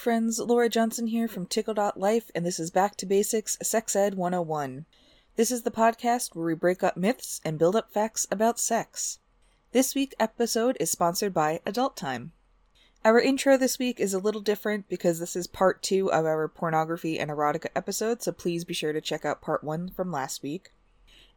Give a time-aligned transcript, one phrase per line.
[0.00, 0.38] Friends.
[0.38, 4.86] Laura Johnsen here from Tickle.life, and this is Back to Basics Sex Ed 101.
[5.36, 9.18] This is the podcast where we break up myths and build up facts about sex.
[9.72, 12.32] This week's episode is sponsored by Adult Time.
[13.04, 16.48] Our intro this week is a little different because this is part two of our
[16.48, 20.42] pornography and erotica episode, so please be sure to check out part one from last
[20.42, 20.72] week.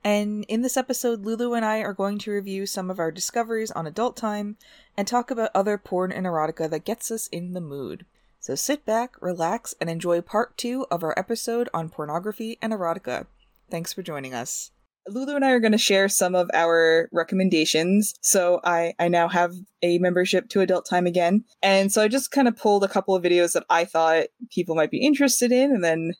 [0.06, 3.72] And in this episode, Lulu and I are going to review some of our discoveries
[3.72, 4.56] on Adult Time
[4.96, 8.06] and talk about other porn and erotica that gets us in the mood.
[8.44, 13.26] So sit back, relax, and enjoy part two of our episode on pornography and erotica.
[13.72, 14.72] Thanks for joining us.
[15.08, 18.16] Lulu and I are going to share some of our recommendations.
[18.20, 21.46] So I, I now have a membership to Adult Time again.
[21.62, 24.76] And so I just kind of pulled a couple of videos that I thought people
[24.76, 25.72] might be interested in.
[25.72, 26.12] And then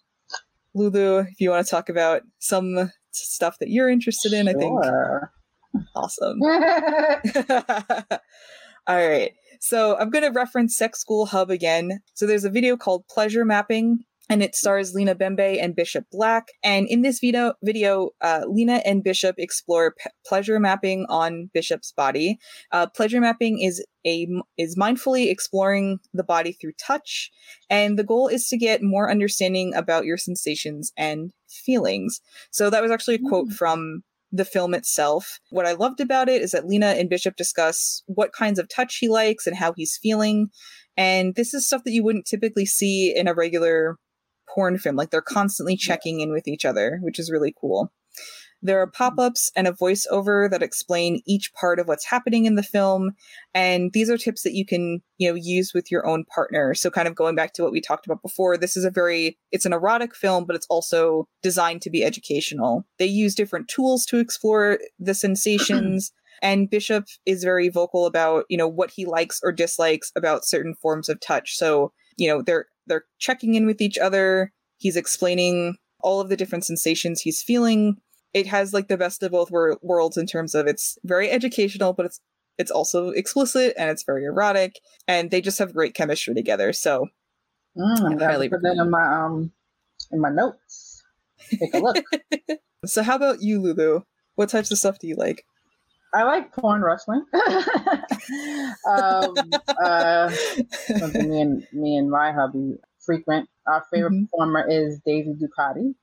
[0.74, 4.82] Lulu, if you want to talk about some stuff that you're interested in, I think.
[5.94, 6.42] Awesome.
[8.88, 9.34] All right.
[9.64, 12.02] So I'm going to reference Sex School Hub again.
[12.16, 16.50] So there's a video called Pleasure Mapping and it stars Lina Bembe and Bishop Black.
[16.66, 21.94] And in this video, video uh, Lina and Bishop explore p- pleasure mapping on Bishop's
[21.94, 22.40] body.
[22.74, 27.32] Uh, pleasure mapping is a is mindfully exploring the body through touch,
[27.70, 32.20] and the goal is to get more understanding about your sensations and feelings.
[32.52, 34.04] So that was actually a quote from
[34.34, 35.40] the film itself.
[35.52, 38.98] What I loved about it is that Lina and Bishop discuss what kinds of touch
[38.98, 40.50] he likes and how he's feeling.
[40.98, 43.98] And this is stuff that you wouldn't typically see in a regular
[44.54, 44.96] porn film.
[44.96, 47.94] Like they're constantly checking in with each other, which is really cool.
[48.64, 52.56] There are pop ups and a voiceover that explain each part of what's happening in
[52.56, 53.12] the film.
[53.54, 56.74] And these are tips that you can, you know, use with your own partner.
[56.74, 59.38] So kind of going back to what we talked about before, this is a very,
[59.52, 62.86] it's an erotic film, but it's also designed to be educational.
[63.00, 66.14] They use different tools to explore the sensations.
[66.42, 70.74] and Bishop is very vocal about, you know, what he likes or dislikes about certain
[70.82, 71.58] forms of touch.
[71.58, 74.54] So, you know, they're, they're checking in with each other.
[74.78, 77.98] He's explaining all of the different sensations he's feeling
[78.34, 81.94] it has like the best of both wor- worlds in terms of it's very educational,
[81.94, 82.20] but it's
[82.58, 86.74] it's also explicit and it's very erotic, and they just have great chemistry together.
[86.74, 87.08] So
[87.78, 89.52] mm, I'm highly put that in my um
[90.12, 91.04] in my notes.
[91.50, 92.04] Take a look.
[92.86, 94.02] so how about you, Lulu?
[94.36, 95.46] What types of stuff do you like?
[96.14, 97.26] I like porn wrestling.
[98.88, 99.34] um,
[99.84, 100.30] uh,
[100.98, 103.50] something me and me and my hubby frequent.
[103.68, 104.26] Our favorite mm-hmm.
[104.26, 105.96] performer is Daisy Ducati.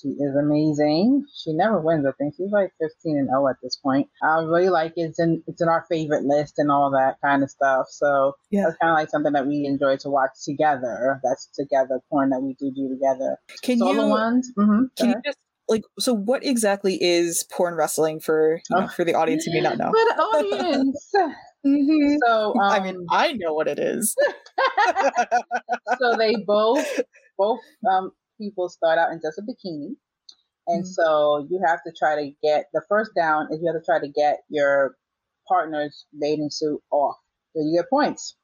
[0.00, 1.24] She is amazing.
[1.34, 2.06] She never wins.
[2.06, 4.08] I think she's like 15 and 0 at this point.
[4.22, 5.02] I really like it.
[5.02, 7.86] It's in it's in our favorite list and all that kind of stuff.
[7.90, 11.20] So yeah, it's kind of like something that we enjoy to watch together.
[11.22, 13.38] That's together porn that we do do together.
[13.62, 14.52] Can Solo you ones?
[14.58, 14.84] Mm-hmm.
[14.96, 15.38] Can you just
[15.68, 18.88] like so what exactly is porn wrestling for you know, oh.
[18.88, 21.10] for the audience who may not know for the audience
[21.66, 22.16] mm-hmm.
[22.26, 24.16] so um, i mean i know what it is
[25.98, 27.00] so they both
[27.36, 27.60] both
[27.90, 29.96] um, people start out in just a bikini.
[30.66, 30.90] And mm-hmm.
[30.90, 34.00] so you have to try to get the first down is you have to try
[34.00, 34.96] to get your
[35.48, 37.16] partner's bathing suit off.
[37.54, 38.36] So you get points.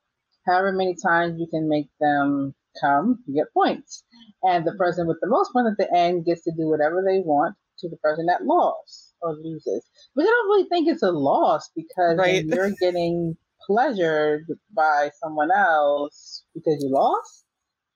[0.46, 4.04] However many times you can make them come, you get points.
[4.42, 7.20] And the person with the most points at the end gets to do whatever they
[7.20, 9.84] want to the person that lost or loses.
[10.14, 12.44] But I don't really think it's a loss because right.
[12.44, 17.43] you're getting pleasured by someone else because you lost.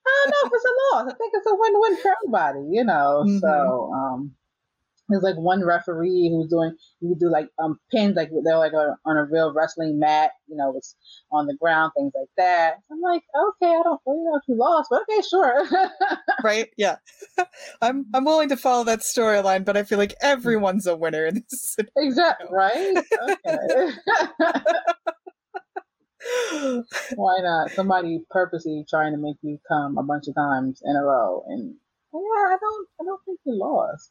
[0.09, 1.13] I don't know if it's a loss.
[1.13, 3.23] I think it's a win-win for everybody, you know.
[3.25, 3.39] Mm-hmm.
[3.39, 4.35] So um,
[5.09, 8.95] there's like one referee who's doing you do like um pins like they're like a,
[9.05, 10.95] on a real wrestling mat, you know, it's
[11.31, 12.75] on the ground, things like that.
[12.91, 15.67] I'm like, okay, I don't really know if you lost, but okay, sure.
[16.43, 16.69] right?
[16.77, 16.97] Yeah,
[17.81, 21.35] I'm I'm willing to follow that storyline, but I feel like everyone's a winner in
[21.35, 21.43] this.
[21.75, 22.09] Scenario.
[22.09, 22.47] Exactly.
[22.51, 23.03] Right.
[23.47, 23.91] Okay.
[27.19, 27.71] Why not?
[27.71, 31.75] Somebody purposely trying to make you come a bunch of times in a row, and
[32.13, 34.09] yeah, I don't, I don't think you lost.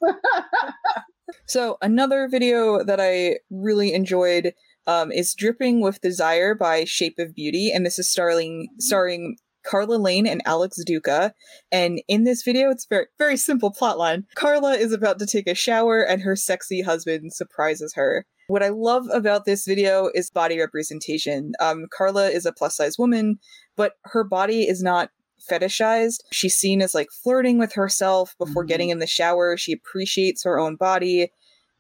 [1.47, 4.53] so another video that I really enjoyed
[4.87, 9.97] um, is "Dripping with Desire" by Shape of Beauty, and this is starring starring Karla
[9.97, 11.33] Lane and Alex Ducca.
[11.73, 14.25] And in this video, it's very very simple plotline.
[14.35, 18.27] Karla is about to take a shower, and her sexy husband surprises her.
[18.49, 21.53] What I love about this video is body representation.
[21.61, 23.39] Um, Karla is a plus size woman,
[23.77, 25.11] but her body is not
[25.51, 26.21] fetishized.
[26.33, 28.69] She's seen as like flirting with herself before mm-hmm.
[28.69, 29.59] getting in the shower.
[29.59, 31.31] She appreciates her own body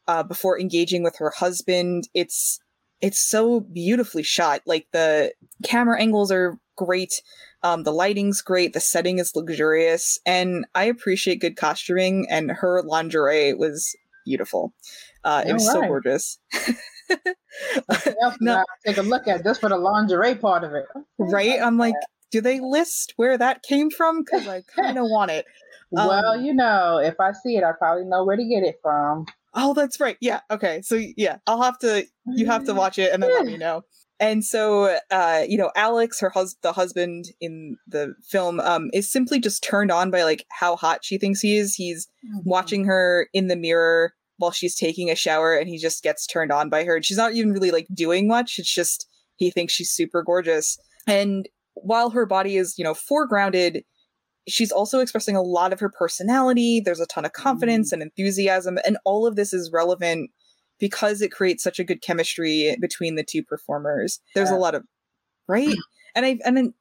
[0.06, 2.06] uh, before engaging with her husband.
[2.12, 2.60] It's
[3.00, 4.60] it's so beautifully shot.
[4.66, 5.32] Like the
[5.64, 7.22] camera angles are great.
[7.62, 8.74] Um, the lighting's great.
[8.74, 12.26] The setting is luxurious, and I appreciate good costuming.
[12.28, 14.74] And her lingerie was beautiful.
[15.24, 15.72] Uh, it was right.
[15.74, 16.38] so gorgeous.
[18.40, 20.86] now, take a look at just for the lingerie part of it.
[21.18, 21.60] Right?
[21.60, 21.94] I'm like,
[22.30, 24.22] do they list where that came from?
[24.22, 25.46] Because I kind of want it.
[25.90, 28.76] well, Um, you know, if I see it, I probably know where to get it
[28.82, 29.26] from.
[29.54, 30.16] Oh, that's right.
[30.20, 30.40] Yeah.
[30.50, 30.82] Okay.
[30.82, 32.06] So yeah, I'll have to.
[32.26, 33.82] You have to watch it and then let me know.
[34.20, 39.10] And so, uh, you know, Alex, her hus- the husband in the film, um, is
[39.10, 41.74] simply just turned on by like how hot she thinks he is.
[41.74, 42.08] He's
[42.44, 46.50] watching her in the mirror while she's taking a shower, and he just gets turned
[46.50, 46.96] on by her.
[46.96, 48.58] And she's not even really like doing much.
[48.58, 49.06] It's just
[49.36, 50.78] he thinks she's super gorgeous.
[51.06, 53.82] And while her body is, you know, foregrounded,
[54.48, 56.80] she's also expressing a lot of her personality.
[56.80, 57.94] There's a ton of confidence mm.
[57.94, 60.30] and enthusiasm, and all of this is relevant
[60.78, 64.20] because it creates such a good chemistry between the two performers.
[64.34, 64.84] There's a lot of
[65.48, 65.74] right,
[66.14, 66.74] and I and then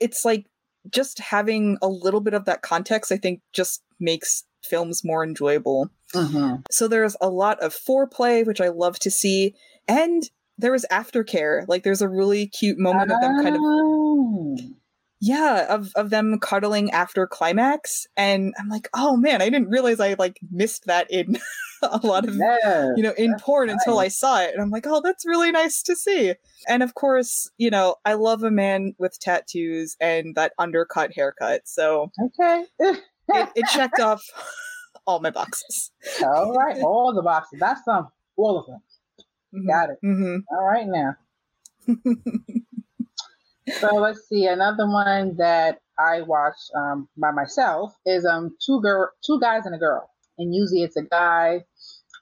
[0.00, 0.46] it's like
[0.90, 3.12] just having a little bit of that context.
[3.12, 5.90] I think just makes films more enjoyable.
[6.14, 6.62] Mhm.
[6.70, 9.54] So there's a lot of foreplay, which I love to see,
[9.88, 10.22] and
[10.58, 11.64] there was aftercare.
[11.68, 14.56] Like there's a really cute moment of them kind of Oh.
[15.20, 19.98] yeah of of them cuddling after climax and i'm like oh man i didn't realize
[19.98, 21.38] i like missed that in
[21.82, 25.00] a lot of you know in porn until i saw it and i'm like oh
[25.02, 26.34] that's really nice to see
[26.68, 31.62] and of course you know i love a man with tattoos and that undercut haircut
[31.64, 32.64] so Okay.
[32.80, 34.22] it, it checked off
[35.06, 35.90] all my boxes
[36.22, 36.82] All right.
[36.82, 37.58] All the boxes.
[37.60, 38.08] That's some.
[38.36, 38.82] All of them.
[39.54, 39.68] Mhm.
[39.68, 39.98] Got it.
[40.04, 40.42] Mhm.
[40.50, 41.16] All right now.
[43.80, 44.46] So let's see.
[44.46, 49.74] Another one that I watch um, by myself is um two girl, two guys and
[49.74, 50.08] a girl,
[50.38, 51.64] and usually it's a guy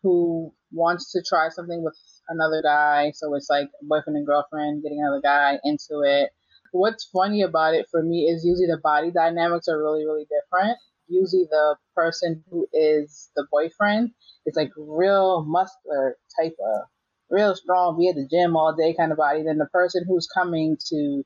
[0.02, 1.96] who wants to try something with
[2.28, 3.12] another guy.
[3.14, 6.30] So it's like boyfriend and girlfriend getting another guy into it.
[6.72, 10.78] What's funny about it for me is usually the body dynamics are really really different.
[11.08, 14.10] Usually the person who is the boyfriend
[14.46, 16.82] is like real muscular type of
[17.30, 19.42] real strong, be at the gym all day kind of body.
[19.42, 21.22] Then the person who's coming to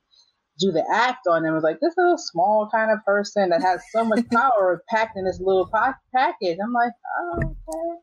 [0.58, 3.80] do the act on them is like this little small kind of person that has
[3.92, 6.58] so much power packed in this little po- package.
[6.62, 8.00] I'm like, oh, okay.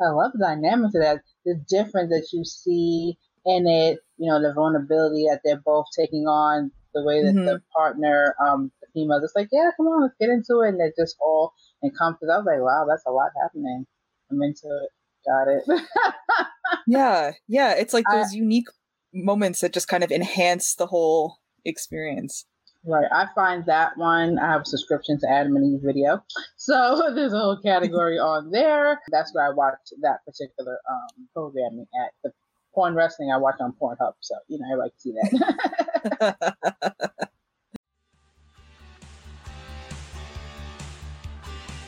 [0.00, 1.20] I love the dynamics of that.
[1.44, 6.24] The difference that you see in it, you know, the vulnerability that they're both taking
[6.26, 10.14] on, the way that the partner, um, the female, just like, yeah, come on, let's
[10.20, 11.52] get into it, and they're just all
[11.84, 12.30] encompassed.
[12.32, 13.86] I was like, wow, that's a lot happening.
[14.30, 14.90] I'm into it.
[15.24, 15.82] Got it.
[16.86, 18.66] yeah yeah it's like I- those unique
[19.14, 22.46] moments that just kind of enhance the whole experience
[22.84, 23.06] Right.
[23.12, 24.40] I find that one.
[24.40, 26.24] I have a subscription to Adam and Eve video.
[26.56, 29.00] So there's a whole category on there.
[29.12, 32.12] That's where I watch that particular um, programming at.
[32.24, 32.32] The
[32.74, 34.14] porn wrestling I watch on Pornhub.
[34.20, 36.56] So, you know, I like to see that.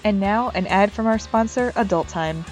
[0.05, 2.45] And now, an ad from our sponsor, Adult Time.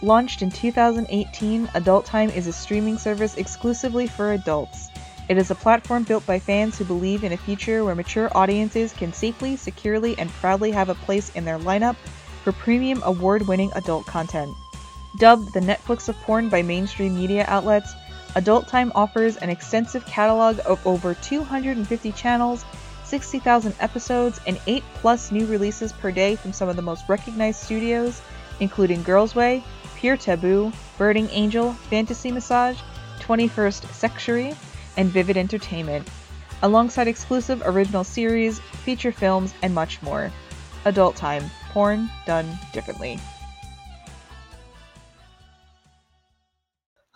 [0.00, 4.88] Launched in 2018, Adult Time is a streaming service exclusively for adults.
[5.28, 8.92] It is a platform built by fans who believe in a future where mature audiences
[8.92, 11.96] can safely, securely, and proudly have a place in their lineup
[12.44, 14.54] for premium award winning adult content.
[15.16, 17.92] Dubbed the Netflix of porn by mainstream media outlets,
[18.36, 22.64] Adult Time offers an extensive catalog of over 250 channels
[23.10, 27.60] 60,000 episodes, and 8 plus new releases per day from some of the most recognized
[27.60, 28.22] studios,
[28.60, 29.64] including Girlsway,
[29.96, 32.78] Pure Taboo, Burning Angel, Fantasy Massage,
[33.18, 34.56] 21st Sextury,
[34.96, 36.06] and Vivid Entertainment,
[36.62, 40.30] alongside exclusive original series, feature films, and much more.
[40.84, 43.18] Adult Time porn done differently.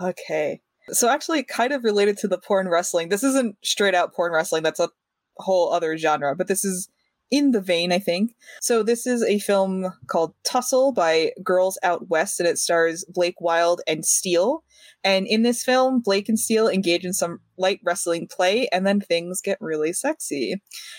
[0.00, 0.60] Okay.
[0.88, 3.08] So actually kind of related to the porn wrestling.
[3.08, 4.62] This isn't straight out porn wrestling.
[4.62, 4.90] That's a
[5.38, 6.88] whole other genre, but this is
[7.30, 8.34] in the vein, I think.
[8.60, 13.40] So this is a film called Tussle by Girls Out West and it stars Blake
[13.40, 14.62] Wilde and Steele.
[15.02, 19.00] And in this film, Blake and Steele engage in some light wrestling play and then
[19.00, 20.56] things get really sexy.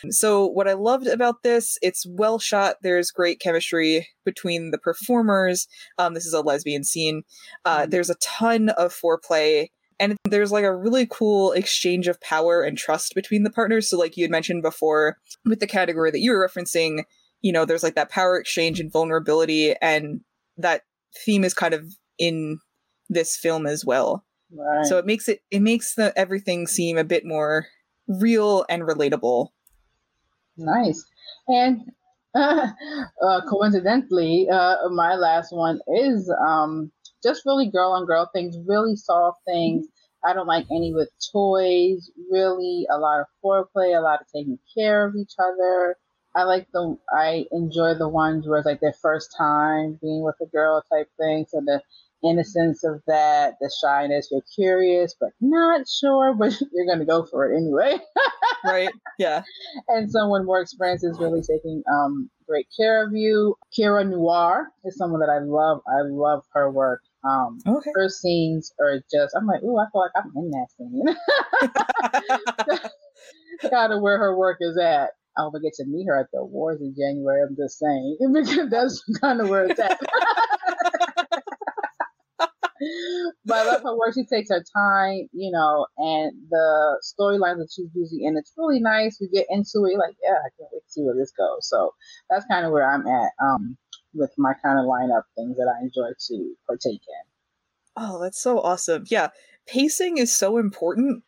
[0.10, 2.78] So what I loved about this, it's well shot.
[2.82, 5.68] There's great chemistry between the performers.
[5.98, 7.24] Um, this is a lesbian scene.
[7.64, 7.92] Uh, Mhm.
[7.92, 12.78] There's a ton of foreplay, and there's like a really cool exchange of power and
[12.78, 13.90] trust between the partners.
[13.90, 17.04] So, like you had mentioned before, with the category that you were referencing,
[17.42, 20.22] you know, there's like that power exchange and vulnerability, and
[20.58, 20.84] that
[21.26, 21.86] theme is kind of
[22.18, 22.60] in
[23.10, 24.26] this film as well.
[24.52, 24.86] right.
[24.86, 27.68] So it makes it it makes the everything seem a bit more
[28.08, 29.50] real and relatable.
[30.58, 31.06] Nice.
[31.48, 31.82] And
[32.36, 36.92] uh, coincidentally, uh, my last one is um,
[37.26, 39.88] just really girl on girl things, really soft things.
[40.24, 44.60] I don't like any with toys, really a lot of foreplay, a lot of taking
[44.76, 45.98] care of each other.
[46.36, 50.36] I like the, I enjoy the ones where it's like their first time being with
[50.42, 51.46] a girl type thing.
[51.50, 51.82] So the
[52.24, 54.30] innocence of that, the shyness.
[54.32, 57.98] You're curious, but not sure, but you're going to go for it anyway.
[58.66, 58.92] right.
[59.18, 59.44] Yeah.
[59.88, 63.56] And someone more experienced is really taking um, great care of you.
[63.78, 65.82] Kira Noir is someone that I love.
[65.88, 67.02] I love her work.
[67.26, 67.92] Um, okay.
[67.96, 71.16] Her scenes are just, I'm like, ooh, I feel like I'm in that scene.
[73.70, 75.12] kind of where her work is at.
[75.38, 77.42] I'll get to meet her at the awards in January.
[77.42, 80.00] I'm just saying, because that's kind of where it's at.
[83.46, 84.14] but I love her work.
[84.14, 88.80] She takes her time, you know, and the storylines that she's using, and it's really
[88.80, 89.18] nice.
[89.20, 91.68] We get into it, like, yeah, I can't wait to see where this goes.
[91.68, 91.92] So
[92.30, 93.78] that's kind of where I'm at um,
[94.16, 97.26] with my kind of lineup things that I enjoy to partake in.
[97.98, 99.04] Oh, that's so awesome.
[99.08, 99.30] Yeah,
[99.68, 101.24] pacing is so important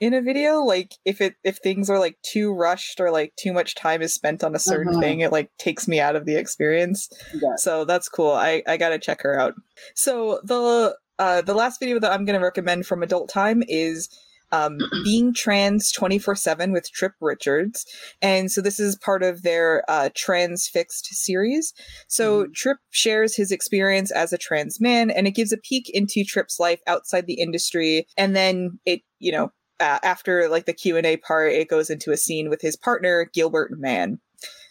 [0.00, 3.52] in a video like if it if things are like too rushed or like too
[3.52, 5.00] much time is spent on a certain uh-huh.
[5.00, 7.54] thing it like takes me out of the experience yeah.
[7.56, 9.52] so that's cool i i gotta check her out
[9.94, 14.08] so the uh the last video that i'm gonna recommend from adult time is
[14.52, 17.86] um, being trans 24 7 with Trip Richards.
[18.20, 21.72] And so this is part of their uh, Transfixed series.
[22.08, 22.52] So mm-hmm.
[22.52, 26.58] Trip shares his experience as a trans man and it gives a peek into Trip's
[26.60, 28.06] life outside the industry.
[28.16, 32.16] And then it, you know, uh, after like the q&a part it goes into a
[32.16, 34.20] scene with his partner gilbert mann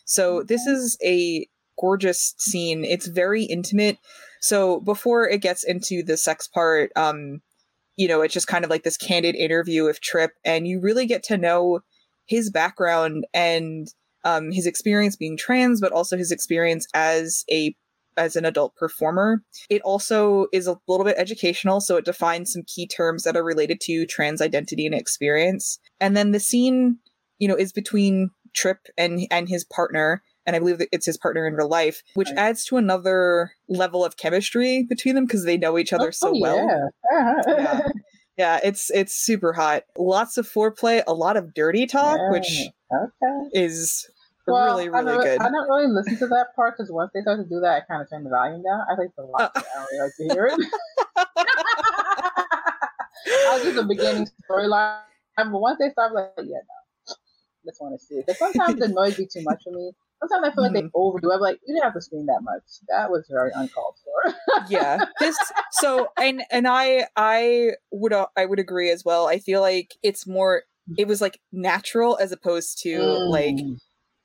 [0.06, 1.48] so this is a
[1.80, 3.98] gorgeous scene it's very intimate
[4.40, 7.42] so before it gets into the sex part um
[8.00, 11.06] you know it's just kind of like this candid interview with trip and you really
[11.06, 11.82] get to know
[12.26, 13.90] his background and
[14.24, 17.76] um, his experience being trans but also his experience as a
[18.18, 19.42] as an adult performer.
[19.70, 23.44] It also is a little bit educational, so it defines some key terms that are
[23.44, 25.80] related to trans identity and experience.
[26.02, 26.98] And then the scene,
[27.38, 31.16] you know, is between Trip and and his partner, and I believe that it's his
[31.16, 32.40] partner in real life, which right.
[32.40, 36.34] adds to another level of chemistry between them because they know each other oh, so
[36.34, 36.42] yeah.
[36.42, 36.90] well.
[37.48, 37.82] yeah.
[38.36, 39.84] Yeah, it's it's super hot.
[39.98, 42.32] Lots of foreplay, a lot of dirty talk, yeah.
[42.32, 42.48] which
[42.92, 43.50] okay.
[43.54, 44.10] is
[44.48, 45.42] well, really, really I good.
[45.42, 47.86] I don't really listen to that part because once they start to do that, I
[47.86, 48.86] kind of turn the volume down.
[48.90, 50.58] I think the last uh, I like to hear it.
[53.50, 55.02] I'll do the beginning storyline,
[55.36, 56.80] but once they start, like, yeah, no,
[57.66, 58.26] just want to see it.
[58.26, 59.92] Because sometimes the noise be too much for me.
[60.20, 60.88] Sometimes I feel like mm-hmm.
[60.88, 61.32] they overdo.
[61.32, 62.64] I'm like, you didn't have to scream that much.
[62.90, 64.36] That was very uncalled for.
[64.70, 65.38] yeah, this.
[65.72, 69.28] So, and and I I would uh, I would agree as well.
[69.28, 70.64] I feel like it's more.
[70.98, 73.30] It was like natural as opposed to mm.
[73.30, 73.58] like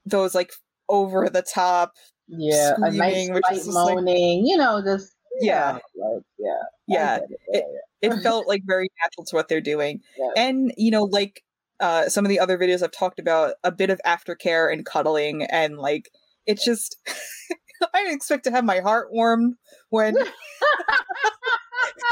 [0.07, 0.53] those like
[0.89, 1.95] over the top
[2.29, 7.65] yeah a nice which moaning like, you know just yeah yeah like, yeah yeah it,
[8.03, 10.31] it, it, felt like very natural to what they're doing yeah.
[10.37, 11.43] and you know like
[11.81, 15.43] uh some of the other videos i've talked about a bit of aftercare and cuddling
[15.45, 16.11] and like
[16.47, 16.97] it's just
[17.95, 19.55] i expect to have my heart warmed
[19.91, 20.17] when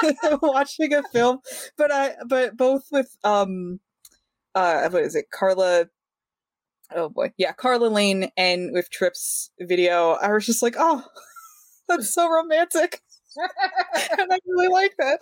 [0.42, 1.38] watching a film.
[1.76, 3.80] But i but both with um
[4.54, 5.30] uh what is it?
[5.30, 5.86] Karla
[6.94, 11.04] oh boy, yeah, Karla Lane and with Trips video, I was just like, oh,
[11.88, 13.00] that's so romantic,
[13.36, 15.18] and I really like that.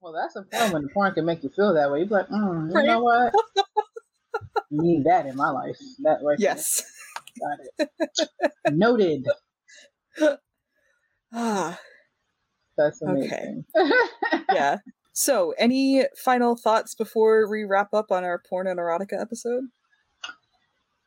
[0.00, 2.00] Well, that's a problem when the porn can make you feel that way.
[2.00, 2.86] You're like, mm, you right?
[2.86, 3.32] know what?
[4.70, 5.76] you need that in my life.
[6.02, 6.38] That right.
[6.38, 6.82] Yes.
[7.38, 8.50] Got it.
[8.72, 9.26] Noted.
[11.32, 11.78] Ah.
[12.76, 13.64] That's amazing.
[13.76, 13.92] Okay.
[14.52, 14.78] yeah.
[15.12, 19.64] So, any final thoughts before we wrap up on our porn and erotica episode?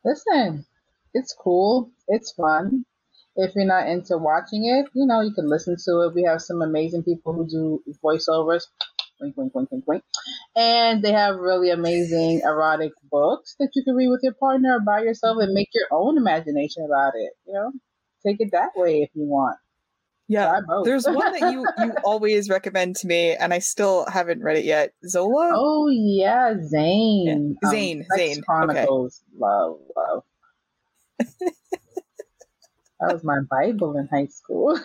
[0.04, 0.64] listen,
[1.12, 1.90] it's cool.
[2.08, 2.84] It's fun.
[3.36, 6.14] If you're not into watching it, you know, you can listen to it.
[6.14, 8.64] We have some amazing people who do voiceovers.
[9.20, 10.04] Wink, wink, wink, wink, wink.
[10.56, 14.80] And they have really amazing erotic books that you can read with your partner or
[14.80, 17.32] by yourself and make your own imagination about it.
[17.46, 17.72] You know,
[18.26, 19.56] take it that way if you want.
[20.26, 24.56] Yeah, there's one that you you always recommend to me, and I still haven't read
[24.56, 24.94] it yet.
[25.06, 25.52] Zola.
[25.54, 27.56] Oh yeah, Zane.
[27.62, 27.70] Yeah.
[27.70, 28.00] Zane.
[28.00, 28.42] Um, Zane.
[28.42, 29.22] Chronicles.
[29.28, 29.38] Okay.
[29.38, 30.22] Love, love.
[33.06, 34.78] that was my Bible in high school.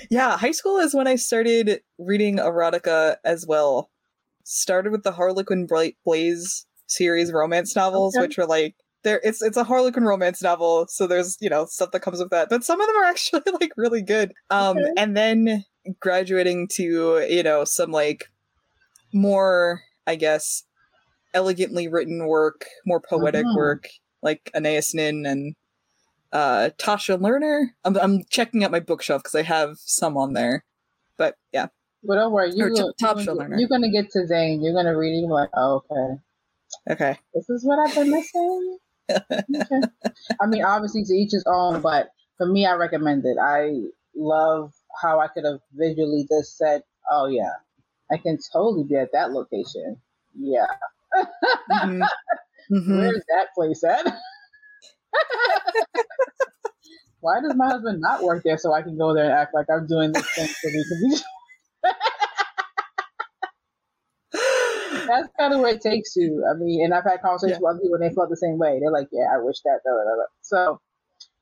[0.10, 3.90] yeah, high school is when I started reading erotica as well.
[4.44, 5.66] Started with the Harlequin
[6.04, 8.22] Blaze series romance novels, okay.
[8.26, 11.90] which were like there it's it's a harlequin romance novel so there's you know stuff
[11.90, 14.92] that comes with that but some of them are actually like really good um okay.
[14.96, 15.64] and then
[16.00, 18.26] graduating to you know some like
[19.14, 20.64] more i guess
[21.32, 23.56] elegantly written work more poetic uh-huh.
[23.56, 23.88] work
[24.22, 25.54] like Anais Nin and
[26.32, 30.64] uh Tobsha Learner i'm, I'm checking out my bookshelf because i have some on there
[31.16, 31.66] but yeah
[32.04, 35.26] but don't worry you, t- you're, you're gonna get to zane you're gonna read it
[35.26, 36.22] like oh, okay
[36.92, 38.78] okay this is what i've been missing
[39.10, 39.80] okay.
[40.40, 43.36] I mean, obviously to each his own, but for me, I recommend it.
[43.40, 43.80] I
[44.14, 47.52] love how I could have visually just said, "Oh yeah,
[48.10, 49.96] I can totally be at that location."
[50.38, 50.66] Yeah.
[51.70, 52.02] Mm-hmm.
[52.70, 52.98] Mm-hmm.
[52.98, 54.06] Where's that place at?
[57.20, 59.66] Why does my husband not work there so I can go there and act like
[59.70, 60.84] I'm doing this thing for me?
[65.06, 66.46] That's kind of where it takes you.
[66.48, 67.62] I mean, and I've had conversations yeah.
[67.66, 68.78] with other people and they felt the same way.
[68.80, 70.24] They're like, "Yeah, I wish that." Blah, blah, blah.
[70.40, 70.80] So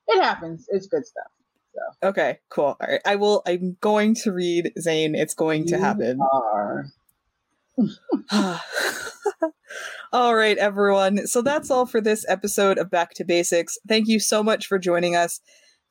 [0.09, 0.67] it happens.
[0.69, 1.27] It's good stuff.
[1.75, 2.09] So.
[2.09, 2.77] Okay, cool.
[2.81, 3.43] All right, I will.
[3.47, 5.15] I'm going to read Zane.
[5.15, 6.19] It's going to happen.
[6.21, 6.87] Are.
[10.13, 11.27] all right, everyone.
[11.27, 13.79] So that's all for this episode of Back to Basics.
[13.87, 15.41] Thank you so much for joining us.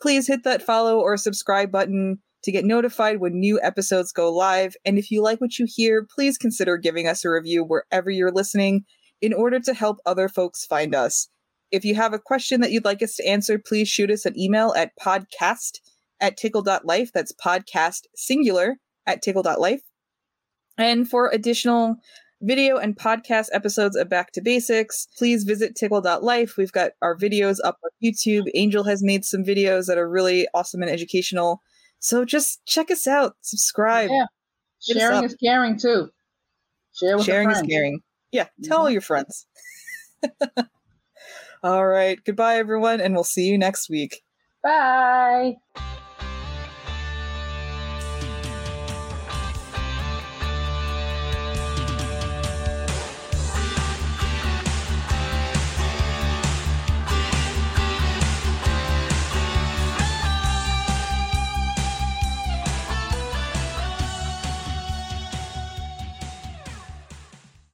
[0.01, 4.75] Please hit that follow or subscribe button to get notified when new episodes go live.
[4.86, 8.32] And if you like what you hear, please consider giving us a review wherever you're
[8.32, 8.86] listening
[9.22, 11.29] in order to help other folks find us.
[11.72, 14.39] If you have a question that you'd like us to answer, please shoot us an
[14.39, 15.79] email at podcast
[16.22, 17.12] at tickle.life.
[17.13, 19.82] That's podcast singular at tickle.life.
[20.78, 21.98] And for additional
[22.42, 26.56] video and podcast episodes of Back to Basics, please visit tickle.life.
[26.58, 28.46] We've got our videos up on YouTube.
[28.54, 31.62] Angel has made some videos that are really awesome and educational.
[32.00, 34.10] So just check us out, subscribe.
[34.12, 34.26] Yeah.
[34.80, 36.10] Sharing is caring too.
[36.94, 38.02] Share with Sharing is caring.
[38.32, 38.82] Yeah, tell mm-hmm.
[38.84, 39.46] all your friends.
[41.64, 42.20] all right.
[42.24, 44.22] Goodbye, everyone, and we'll see you next week.
[44.64, 45.56] Bye.